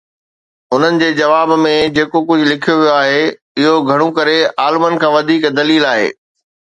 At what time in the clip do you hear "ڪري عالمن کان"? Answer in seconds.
4.17-5.15